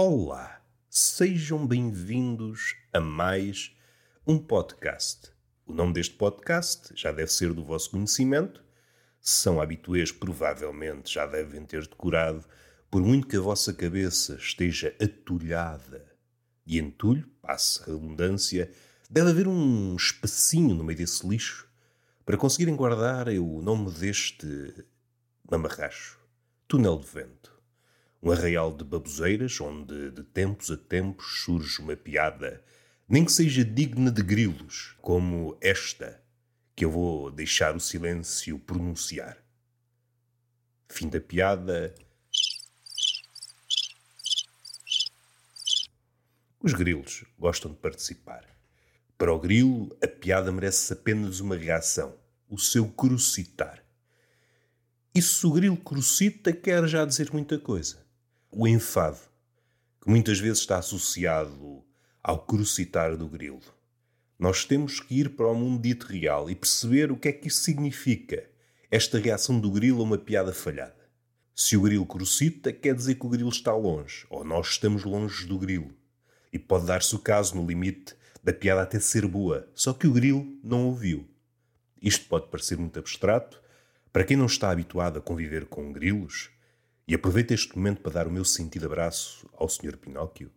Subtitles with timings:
[0.00, 3.76] Olá, sejam bem-vindos a mais
[4.24, 5.32] um podcast.
[5.66, 8.62] O nome deste podcast já deve ser do vosso conhecimento.
[9.20, 12.44] Se são habituês, provavelmente já devem ter decorado,
[12.88, 16.06] por muito que a vossa cabeça esteja atulhada
[16.64, 18.70] de entulho, passe a redundância,
[19.10, 21.68] deve haver um espacinho no meio desse lixo
[22.24, 24.86] para conseguirem guardar o nome deste
[25.50, 26.20] mamarracho.
[26.68, 27.57] Túnel de vento.
[28.20, 32.64] Um arraial de baboseiras onde de tempos a tempos surge uma piada,
[33.08, 36.20] nem que seja digna de grilos, como esta,
[36.74, 39.38] que eu vou deixar o silêncio pronunciar.
[40.88, 41.94] Fim da piada.
[46.60, 48.44] Os grilos gostam de participar.
[49.16, 53.84] Para o grilo, a piada merece apenas uma reação: o seu crucitar.
[55.14, 58.07] E se o grilo crucita, quer já dizer muita coisa.
[58.50, 59.18] O enfado,
[60.00, 61.84] que muitas vezes está associado
[62.22, 63.60] ao crucitar do grilo.
[64.38, 67.48] Nós temos que ir para o mundo dito real e perceber o que é que
[67.48, 68.48] isso significa,
[68.90, 70.96] esta reação do grilo a uma piada falhada.
[71.54, 75.46] Se o grilo crucita, quer dizer que o grilo está longe, ou nós estamos longe
[75.46, 75.94] do grilo.
[76.50, 80.12] E pode dar-se o caso, no limite, da piada até ser boa, só que o
[80.12, 81.28] grilo não ouviu.
[82.00, 83.60] Isto pode parecer muito abstrato.
[84.10, 86.50] Para quem não está habituado a conviver com grilos,
[87.08, 89.96] e aproveito este momento para dar o meu sentido abraço ao Sr.
[89.96, 90.52] Pinóquio,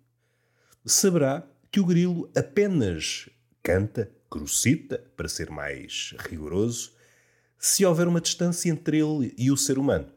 [0.85, 3.29] saberá que o grilo apenas
[3.63, 6.93] canta, crucita, para ser mais rigoroso,
[7.57, 10.11] se houver uma distância entre ele e o ser humano.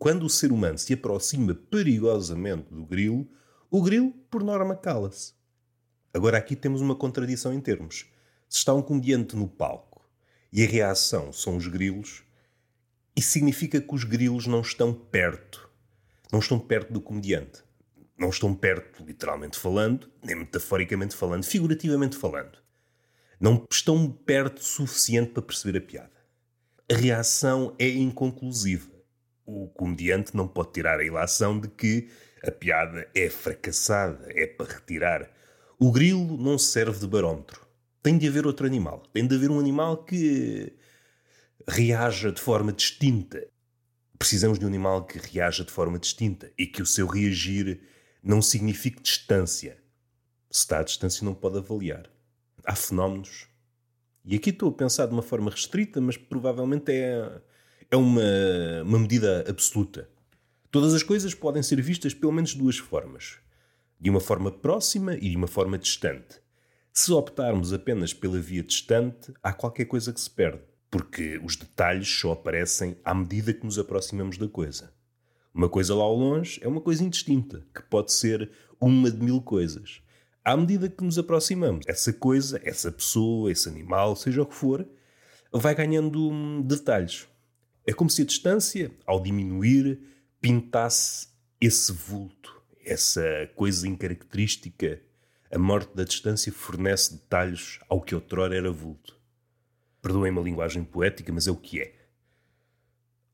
[0.00, 3.28] Quando o ser humano se aproxima perigosamente do grilo,
[3.70, 5.34] o grilo, por norma, cala-se.
[6.12, 8.06] Agora aqui temos uma contradição em termos.
[8.48, 10.04] Se está um comediante no palco
[10.52, 12.24] e a reação são os grilos,
[13.16, 15.70] isso significa que os grilos não estão perto.
[16.32, 17.62] Não estão perto do comediante.
[18.18, 22.58] Não estão perto, literalmente falando, nem metaforicamente falando, figurativamente falando.
[23.38, 26.12] Não estão perto o suficiente para perceber a piada.
[26.90, 28.90] A reação é inconclusiva.
[29.44, 32.08] O comediante não pode tirar a ilação de que
[32.42, 35.30] a piada é fracassada, é para retirar.
[35.78, 37.60] O grilo não serve de barómetro.
[38.02, 39.02] Tem de haver outro animal.
[39.12, 40.72] Tem de haver um animal que
[41.68, 43.46] reaja de forma distinta.
[44.18, 47.80] Precisamos de um animal que reaja de forma distinta e que o seu reagir
[48.22, 49.78] não signifique distância.
[50.50, 52.08] Se está à distância, não pode avaliar.
[52.64, 53.48] Há fenómenos.
[54.24, 57.40] E aqui estou a pensar de uma forma restrita, mas provavelmente é,
[57.90, 58.22] é uma,
[58.84, 60.08] uma medida absoluta.
[60.70, 63.38] Todas as coisas podem ser vistas pelo menos duas formas:
[63.98, 66.40] de uma forma próxima e de uma forma distante.
[66.92, 70.62] Se optarmos apenas pela via distante, há qualquer coisa que se perde
[70.92, 74.92] porque os detalhes só aparecem à medida que nos aproximamos da coisa.
[75.54, 79.40] Uma coisa lá ao longe é uma coisa indistinta, que pode ser uma de mil
[79.40, 80.02] coisas.
[80.44, 84.86] À medida que nos aproximamos, essa coisa, essa pessoa, esse animal, seja o que for,
[85.50, 87.26] vai ganhando hum, detalhes.
[87.86, 89.98] É como se a distância, ao diminuir,
[90.42, 92.54] pintasse esse vulto,
[92.84, 95.00] essa coisa incaracterística.
[95.50, 99.21] A morte da distância fornece detalhes ao que outrora era vulto.
[100.02, 101.94] Perdoem-me a linguagem poética, mas é o que é.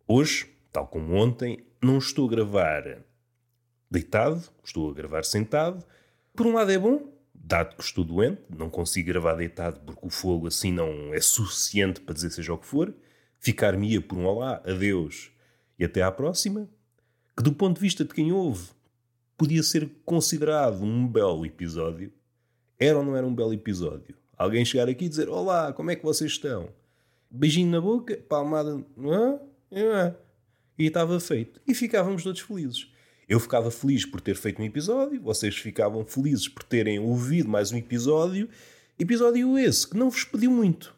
[0.07, 2.99] Hoje, tal como ontem, não estou a gravar
[3.91, 5.85] deitado, estou a gravar sentado.
[6.37, 10.11] Por um lado é bom, dado que estou doente, não consigo gravar deitado porque o
[10.11, 12.95] fogo assim não é suficiente para dizer seja o que for.
[13.41, 15.31] Ficar-me-ia por um olá, adeus
[15.79, 16.69] e até à próxima.
[17.37, 18.69] Que do ponto de vista de quem ouve,
[19.37, 22.13] podia ser considerado um belo episódio.
[22.79, 24.17] Era ou não era um belo episódio?
[24.39, 26.69] Alguém chegar aqui e dizer: Olá, como é que vocês estão?
[27.29, 28.81] Beijinho na boca, palmada.
[30.79, 31.61] E estava feito.
[31.67, 32.89] E ficávamos todos felizes.
[33.29, 37.73] Eu ficava feliz por ter feito um episódio, vocês ficavam felizes por terem ouvido mais
[37.73, 38.49] um episódio.
[38.99, 40.95] Episódio esse que não vos pediu muito.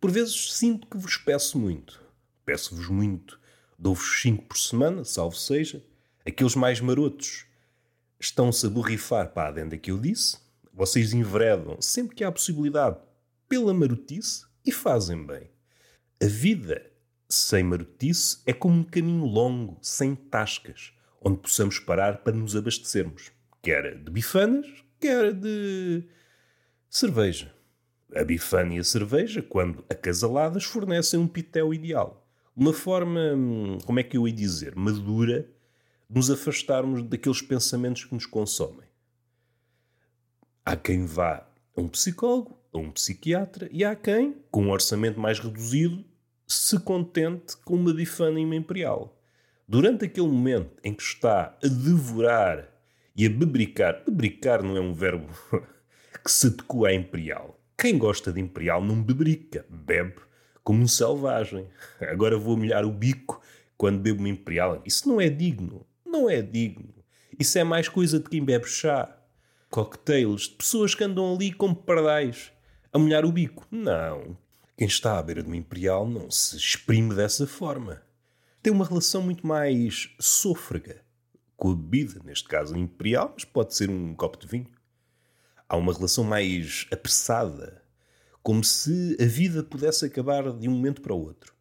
[0.00, 2.02] Por vezes sinto que vos peço muito.
[2.44, 3.38] Peço-vos muito.
[3.78, 5.84] Dou-vos 5 por semana, salvo seja.
[6.26, 7.44] Aqueles mais marotos
[8.18, 10.38] estão-se a borrifar para a adenda que eu disse
[10.72, 12.98] vocês enveredam sempre que há possibilidade
[13.48, 15.50] pela marotice e fazem bem.
[16.22, 16.90] A vida
[17.28, 23.30] sem marotice é como um caminho longo, sem tascas, onde possamos parar para nos abastecermos,
[23.62, 24.66] quer de bifanas,
[24.98, 26.04] quer de
[26.88, 27.54] cerveja.
[28.14, 32.26] A bifana e a cerveja, quando acasaladas, fornecem um pitel ideal.
[32.56, 35.48] Uma forma, hum, como é que eu ia dizer, madura,
[36.08, 38.89] de nos afastarmos daqueles pensamentos que nos consomem.
[40.70, 41.44] Há quem vá
[41.76, 46.04] a um psicólogo, a um psiquiatra, e há quem, com um orçamento mais reduzido,
[46.46, 49.20] se contente com uma bifana imperial.
[49.66, 52.68] Durante aquele momento em que está a devorar
[53.16, 54.04] e a bebricar.
[54.06, 55.26] Bebricar não é um verbo
[56.24, 57.60] que se adequa à imperial.
[57.76, 60.20] Quem gosta de imperial não bebrica, bebe
[60.62, 61.66] como um selvagem.
[62.00, 63.42] Agora vou molhar o bico
[63.76, 64.80] quando bebo uma imperial.
[64.86, 65.84] Isso não é digno.
[66.06, 66.94] Não é digno.
[67.36, 69.16] Isso é mais coisa de quem bebe chá.
[69.70, 72.50] Cocktails de pessoas que andam ali como pardais
[72.92, 73.64] a molhar o bico.
[73.70, 74.36] Não.
[74.76, 78.02] Quem está à beira de uma imperial não se exprime dessa forma.
[78.60, 81.02] Tem uma relação muito mais sôfrega
[81.56, 84.66] com a bebida, neste caso imperial, mas pode ser um copo de vinho.
[85.68, 87.80] Há uma relação mais apressada,
[88.42, 91.54] como se a vida pudesse acabar de um momento para o outro.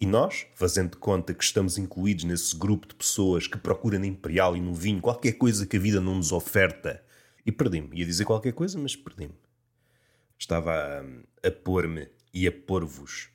[0.00, 4.06] E nós, fazendo de conta que estamos incluídos nesse grupo de pessoas que procura na
[4.06, 7.02] Imperial e no vinho qualquer coisa que a vida não nos oferta,
[7.44, 7.98] e perdi-me.
[7.98, 9.34] Ia dizer qualquer coisa, mas perdi-me.
[10.38, 13.28] Estava a, a pôr-me e a pôr-vos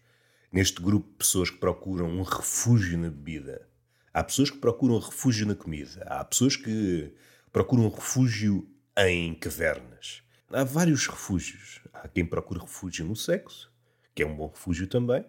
[0.52, 3.68] neste grupo de pessoas que procuram um refúgio na bebida.
[4.14, 6.02] Há pessoas que procuram refúgio na comida.
[6.08, 7.14] Há pessoas que
[7.52, 8.68] procuram refúgio
[8.98, 10.24] em cavernas.
[10.50, 11.82] Há vários refúgios.
[11.94, 13.70] Há quem procure refúgio no sexo,
[14.14, 15.26] que é um bom refúgio também.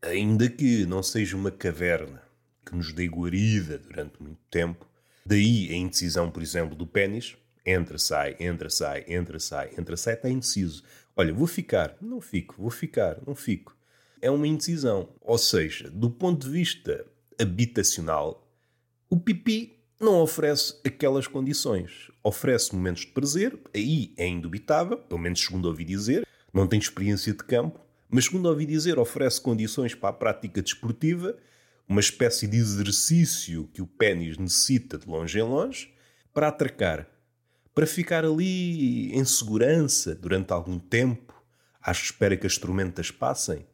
[0.00, 2.22] Ainda que não seja uma caverna
[2.64, 4.88] que nos dê guarida durante muito tempo.
[5.26, 7.36] Daí a indecisão, por exemplo, do pênis.
[7.64, 10.82] Entra, sai, entra, sai, entra, sai, entra, sai, está indeciso.
[11.16, 13.76] Olha, vou ficar, não fico, vou ficar, não fico.
[14.20, 15.08] É uma indecisão.
[15.20, 17.04] Ou seja, do ponto de vista
[17.40, 18.48] habitacional,
[19.08, 22.10] o pipi não oferece aquelas condições.
[22.24, 27.32] Oferece momentos de prazer, aí é indubitável, pelo menos segundo ouvi dizer, não tenho experiência
[27.32, 31.36] de campo, mas segundo ouvi dizer, oferece condições para a prática desportiva,
[31.88, 35.92] uma espécie de exercício que o pênis necessita de longe em longe,
[36.32, 37.06] para atracar,
[37.74, 41.34] para ficar ali em segurança durante algum tempo,
[41.80, 43.66] à espera que as tormentas passem.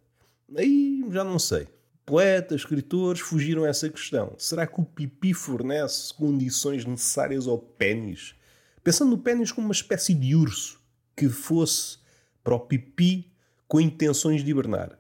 [0.57, 1.69] Aí já não sei.
[2.07, 4.35] Poetas, escritores fugiram a essa questão.
[4.39, 8.35] Será que o pipi fornece condições necessárias ao pênis?
[8.83, 10.81] Pensando no pênis como uma espécie de urso
[11.15, 11.99] que fosse
[12.43, 13.31] para o pipi
[13.67, 14.99] com intenções de hibernar.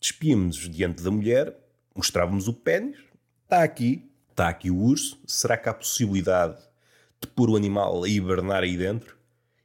[0.00, 1.56] Despíamos-nos diante da mulher,
[1.94, 2.98] mostrávamos o pênis,
[3.44, 6.60] está aqui, está aqui o urso, será que há possibilidade
[7.22, 9.16] de pôr o animal a hibernar aí dentro?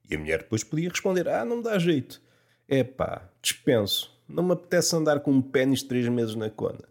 [0.09, 2.21] E a mulher depois podia responder, ah, não me dá jeito.
[2.67, 6.87] É pá, dispenso, não me apetece andar com um pênis três meses na cona.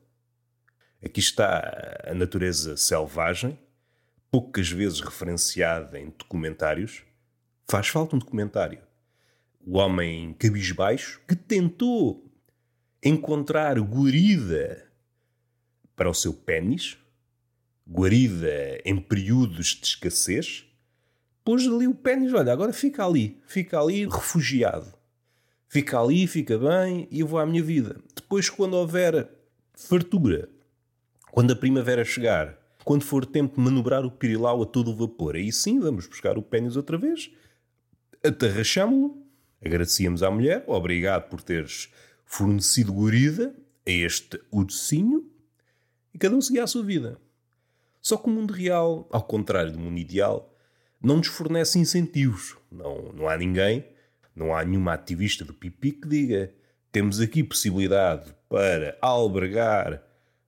[1.03, 3.59] Aqui está a natureza selvagem,
[4.31, 7.03] poucas vezes referenciada em documentários.
[7.69, 8.81] Faz falta um documentário
[9.67, 12.25] o homem cabisbaixo, que tentou
[13.03, 14.87] encontrar guarida
[15.97, 16.97] para o seu pênis,
[17.89, 20.65] guarida em períodos de escassez,
[21.45, 24.93] pôs ali o pênis, olha, agora fica ali, fica ali refugiado.
[25.69, 27.97] Fica ali, fica bem e eu vou à minha vida.
[28.15, 29.29] Depois, quando houver
[29.75, 30.49] fartura,
[31.31, 35.35] quando a primavera chegar, quando for tempo de manobrar o pirilau a todo o vapor,
[35.35, 37.31] aí sim vamos buscar o pênis outra vez,
[38.25, 39.27] atarrachámo-lo
[39.65, 41.91] Agradecíamos à mulher, obrigado por teres
[42.25, 43.55] fornecido guarida
[43.87, 45.29] a este ursinho,
[46.13, 47.21] e cada um seguia a sua vida.
[48.07, 50.55] Só que o mundo real, ao contrário do mundo ideal,
[51.03, 52.57] não nos fornece incentivos.
[52.71, 53.85] Não, não há ninguém,
[54.33, 56.55] não há nenhuma ativista do pipi que diga
[56.93, 60.01] temos aqui possibilidade para albergar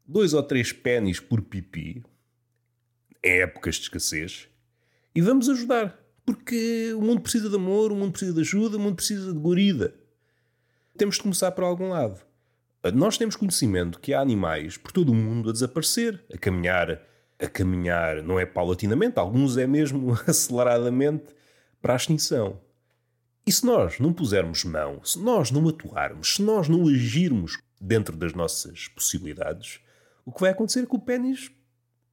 [0.07, 2.05] dois ou três pênis por pipi
[3.25, 4.49] em épocas de escassez
[5.13, 5.99] e vamos ajudar.
[6.25, 9.39] Porque o mundo precisa de amor, o mundo precisa de ajuda, o mundo precisa de
[9.41, 9.93] guarida.
[10.97, 12.21] Temos de começar por algum lado.
[12.95, 17.08] Nós temos conhecimento que há animais por todo o mundo a desaparecer, a caminhar,
[17.41, 21.35] a caminhar, não é paulatinamente, alguns é mesmo aceleradamente
[21.81, 22.61] para a extinção.
[23.47, 28.17] E se nós não pusermos mão, se nós não atuarmos, se nós não agirmos dentro
[28.17, 29.81] das nossas possibilidades,
[30.25, 31.51] o que vai acontecer é que o pênis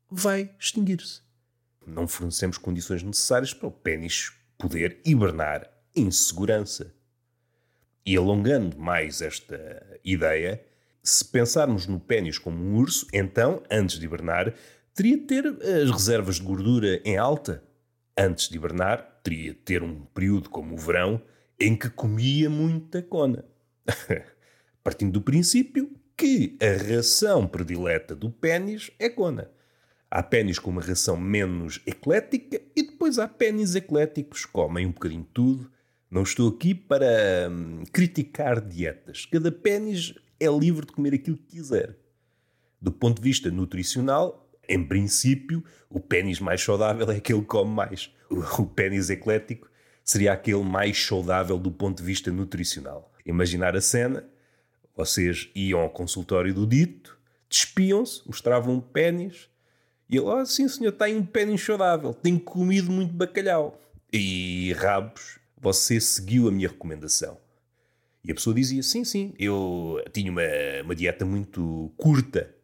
[0.09, 1.25] vai extinguir-se
[1.85, 6.93] não fornecemos condições necessárias para o pênis poder hibernar em segurança.
[8.05, 10.63] E alongando mais esta ideia,
[11.01, 14.53] se pensarmos no pênis como um urso, então, antes de hibernar,
[14.95, 17.61] teria de ter as reservas de gordura em alta.
[18.17, 21.21] Antes de hibernar, teria de ter um período como o verão
[21.59, 23.43] em que comia muita cona.
[24.81, 29.51] Partindo do princípio que a ração predileta do pênis é cona.
[30.09, 35.23] Há pênis com uma ração menos eclética e depois há pênis ecléticos, comem um bocadinho
[35.23, 35.69] de tudo.
[36.09, 39.25] Não estou aqui para hum, criticar dietas.
[39.25, 41.97] Cada pênis é livre de comer aquilo que quiser.
[42.79, 47.71] Do ponto de vista nutricional, em princípio, o pênis mais saudável é aquele que come
[47.71, 48.11] mais.
[48.29, 49.69] O, o pênis eclético
[50.03, 53.11] seria aquele mais saudável do ponto de vista nutricional.
[53.25, 54.23] Imaginar a cena:
[54.95, 57.17] vocês iam ao consultório do dito,
[57.49, 59.49] despiam-se, mostravam um pênis
[60.09, 63.79] E ele, oh, sim senhor, tem um pênis saudável, tenho comido muito bacalhau.
[64.13, 67.37] E rabos, você seguiu a minha recomendação.
[68.23, 70.41] E a pessoa dizia, sim, sim, eu tinha uma,
[70.83, 72.54] uma dieta muito curta.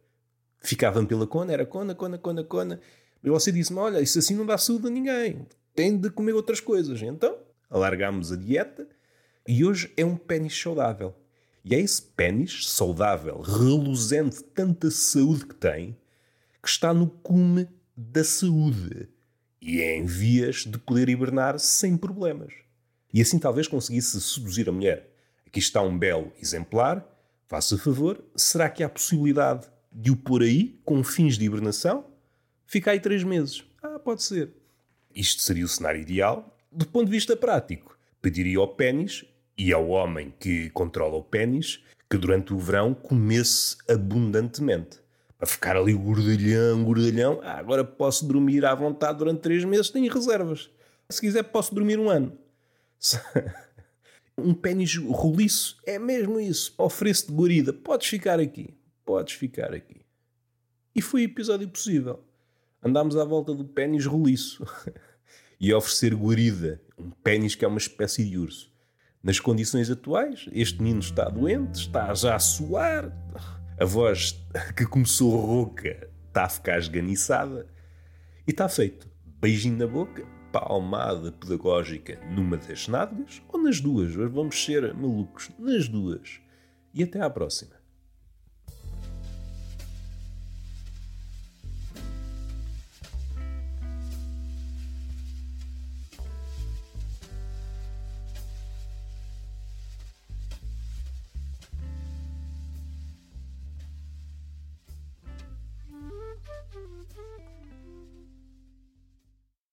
[0.62, 2.80] Ficava-me pela cona, era cona, cona, cona, cona.
[3.22, 5.46] E você disse-me, olha, isso assim não dá saúde a ninguém.
[5.74, 7.02] Tem de comer outras coisas.
[7.02, 7.36] Então,
[7.70, 8.86] alargámos a dieta
[9.46, 11.14] e hoje é um pênis saudável.
[11.64, 15.96] E é esse pênis saudável, reluzente, tanta saúde que tem,
[16.60, 19.08] que está no cume da saúde
[19.60, 22.52] e é em vias de poder hibernar sem problemas.
[23.14, 25.08] E assim talvez conseguisse seduzir a mulher.
[25.46, 27.06] Aqui está um belo exemplar,
[27.46, 32.06] faça favor, será que há possibilidade de o pôr aí com fins de hibernação?
[32.66, 33.64] Fica aí três meses.
[33.82, 34.50] Ah, pode ser.
[35.14, 36.56] Isto seria o cenário ideal.
[36.70, 39.24] Do ponto de vista prático, pediria ao pênis
[39.58, 45.02] e ao homem que controla o pênis que durante o verão comesse abundantemente
[45.42, 47.40] a ficar ali gordalhão, gordalhão.
[47.42, 50.70] Ah, agora posso dormir à vontade durante três meses, tenho reservas.
[51.10, 52.38] Se quiser, posso dormir um ano.
[54.38, 56.72] um pênis roliço é mesmo isso.
[56.78, 57.72] Ofereço-te guarida.
[57.72, 58.72] Podes ficar aqui.
[59.04, 60.02] Podes ficar aqui.
[60.94, 62.22] E foi episódio possível.
[62.82, 64.64] Andámos à volta do pênis roliço
[65.60, 66.80] e oferecer guarida.
[66.98, 68.72] Um pênis que é uma espécie de urso.
[69.22, 73.12] Nas condições atuais, este menino está doente, está já a suar
[73.78, 74.40] a voz
[74.76, 77.66] que começou rouca está a ficar esganiçada
[78.46, 79.08] e está feito.
[79.40, 84.14] Beijinho na boca, palmada pedagógica numa das nádegas ou nas duas.
[84.14, 86.40] Vamos ser malucos nas duas.
[86.94, 87.81] E até à próxima.